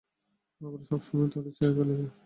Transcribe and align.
বাবারা 0.61 0.85
সবসময়েই 0.89 1.31
তাদের 1.33 1.53
ছায়া 1.57 1.73
ফেলে 1.75 1.93
যায়। 1.93 2.11